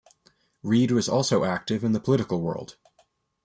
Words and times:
Reed 0.63 0.89
was 0.89 1.07
also 1.07 1.43
active 1.43 1.83
in 1.83 1.91
the 1.91 1.99
political 1.99 2.41
world. 2.41 2.75